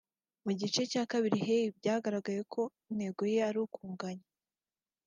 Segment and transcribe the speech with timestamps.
[0.43, 2.61] Mu gice cya kabiri Hey byagaragaraga ko
[2.91, 4.27] intego ye ari ukunganya